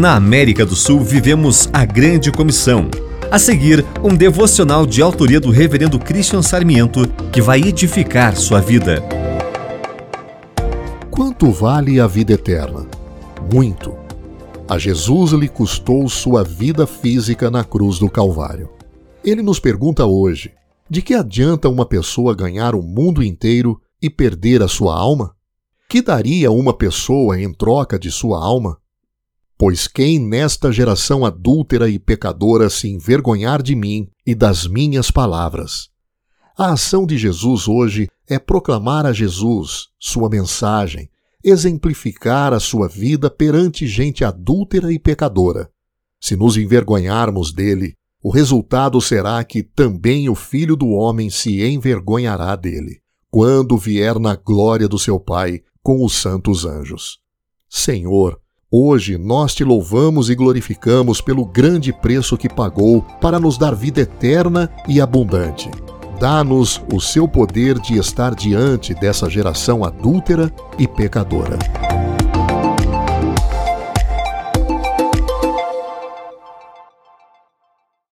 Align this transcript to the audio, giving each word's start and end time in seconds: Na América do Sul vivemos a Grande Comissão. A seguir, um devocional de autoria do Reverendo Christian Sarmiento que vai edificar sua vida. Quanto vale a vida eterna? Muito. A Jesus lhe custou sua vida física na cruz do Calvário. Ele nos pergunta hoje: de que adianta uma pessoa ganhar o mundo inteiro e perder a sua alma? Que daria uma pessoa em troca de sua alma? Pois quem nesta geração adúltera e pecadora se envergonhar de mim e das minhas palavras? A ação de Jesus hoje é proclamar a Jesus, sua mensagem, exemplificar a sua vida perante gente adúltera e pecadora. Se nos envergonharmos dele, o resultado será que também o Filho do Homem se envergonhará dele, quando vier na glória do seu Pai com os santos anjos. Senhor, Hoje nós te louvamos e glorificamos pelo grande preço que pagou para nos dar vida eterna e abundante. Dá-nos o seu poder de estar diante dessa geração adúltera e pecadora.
Na 0.00 0.14
América 0.14 0.64
do 0.64 0.74
Sul 0.74 1.00
vivemos 1.00 1.68
a 1.74 1.84
Grande 1.84 2.32
Comissão. 2.32 2.88
A 3.30 3.38
seguir, 3.38 3.84
um 4.02 4.16
devocional 4.16 4.86
de 4.86 5.02
autoria 5.02 5.38
do 5.38 5.50
Reverendo 5.50 5.98
Christian 5.98 6.40
Sarmiento 6.40 7.06
que 7.30 7.42
vai 7.42 7.60
edificar 7.60 8.34
sua 8.34 8.62
vida. 8.62 9.04
Quanto 11.10 11.52
vale 11.52 12.00
a 12.00 12.06
vida 12.06 12.32
eterna? 12.32 12.86
Muito. 13.52 13.94
A 14.66 14.78
Jesus 14.78 15.32
lhe 15.32 15.48
custou 15.50 16.08
sua 16.08 16.42
vida 16.42 16.86
física 16.86 17.50
na 17.50 17.62
cruz 17.62 17.98
do 17.98 18.08
Calvário. 18.08 18.70
Ele 19.22 19.42
nos 19.42 19.60
pergunta 19.60 20.06
hoje: 20.06 20.50
de 20.88 21.02
que 21.02 21.12
adianta 21.12 21.68
uma 21.68 21.84
pessoa 21.84 22.34
ganhar 22.34 22.74
o 22.74 22.82
mundo 22.82 23.22
inteiro 23.22 23.78
e 24.00 24.08
perder 24.08 24.62
a 24.62 24.66
sua 24.66 24.96
alma? 24.98 25.34
Que 25.86 26.00
daria 26.00 26.50
uma 26.50 26.72
pessoa 26.72 27.38
em 27.38 27.52
troca 27.52 27.98
de 27.98 28.10
sua 28.10 28.42
alma? 28.42 28.79
Pois 29.60 29.86
quem 29.86 30.18
nesta 30.18 30.72
geração 30.72 31.22
adúltera 31.22 31.86
e 31.86 31.98
pecadora 31.98 32.70
se 32.70 32.88
envergonhar 32.88 33.62
de 33.62 33.76
mim 33.76 34.08
e 34.24 34.34
das 34.34 34.66
minhas 34.66 35.10
palavras? 35.10 35.90
A 36.56 36.72
ação 36.72 37.04
de 37.04 37.18
Jesus 37.18 37.68
hoje 37.68 38.08
é 38.26 38.38
proclamar 38.38 39.04
a 39.04 39.12
Jesus, 39.12 39.88
sua 39.98 40.30
mensagem, 40.30 41.10
exemplificar 41.44 42.54
a 42.54 42.58
sua 42.58 42.88
vida 42.88 43.28
perante 43.28 43.86
gente 43.86 44.24
adúltera 44.24 44.90
e 44.90 44.98
pecadora. 44.98 45.70
Se 46.18 46.36
nos 46.36 46.56
envergonharmos 46.56 47.52
dele, 47.52 47.98
o 48.22 48.30
resultado 48.30 48.98
será 48.98 49.44
que 49.44 49.62
também 49.62 50.30
o 50.30 50.34
Filho 50.34 50.74
do 50.74 50.88
Homem 50.88 51.28
se 51.28 51.62
envergonhará 51.62 52.56
dele, 52.56 53.02
quando 53.30 53.76
vier 53.76 54.18
na 54.18 54.34
glória 54.36 54.88
do 54.88 54.98
seu 54.98 55.20
Pai 55.20 55.60
com 55.82 56.02
os 56.02 56.14
santos 56.14 56.64
anjos. 56.64 57.18
Senhor, 57.68 58.40
Hoje 58.72 59.18
nós 59.18 59.52
te 59.52 59.64
louvamos 59.64 60.30
e 60.30 60.34
glorificamos 60.36 61.20
pelo 61.20 61.44
grande 61.44 61.92
preço 61.92 62.36
que 62.36 62.48
pagou 62.48 63.02
para 63.20 63.40
nos 63.40 63.58
dar 63.58 63.74
vida 63.74 64.02
eterna 64.02 64.70
e 64.86 65.00
abundante. 65.00 65.68
Dá-nos 66.20 66.80
o 66.94 67.00
seu 67.00 67.26
poder 67.26 67.80
de 67.80 67.98
estar 67.98 68.32
diante 68.32 68.94
dessa 68.94 69.28
geração 69.28 69.84
adúltera 69.84 70.52
e 70.78 70.86
pecadora. 70.86 71.58